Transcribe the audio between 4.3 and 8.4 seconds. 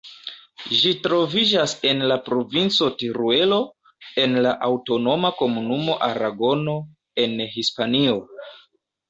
la aŭtonoma komunumo Aragono, en Hispanio.